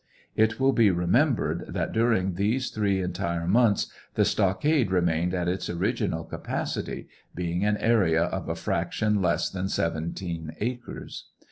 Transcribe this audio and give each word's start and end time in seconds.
It 0.35 0.59
will 0.59 0.73
be 0.73 0.89
remembered 0.89 1.65
that 1.71 1.91
during 1.91 2.33
these 2.33 2.71
three 2.71 3.03
entire 3.03 3.45
months 3.47 3.85
the 4.15 4.25
stockade 4.25 4.89
remained 4.89 5.35
at 5.35 5.47
its 5.47 5.69
original 5.69 6.23
capacity, 6.23 7.07
being 7.35 7.63
an 7.63 7.77
area 7.77 8.23
of 8.23 8.49
a 8.49 8.55
fraction 8.55 9.21
less 9.21 9.47
than 9.51 9.69
seventeen 9.69 10.55
acres. 10.59 11.25